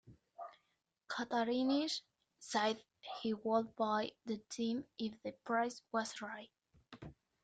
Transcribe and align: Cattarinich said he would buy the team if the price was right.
Cattarinich 1.09 2.01
said 2.39 2.83
he 3.21 3.35
would 3.35 3.75
buy 3.75 4.09
the 4.25 4.37
team 4.49 4.83
if 4.97 5.13
the 5.21 5.33
price 5.45 5.79
was 5.91 6.19
right. 6.23 6.49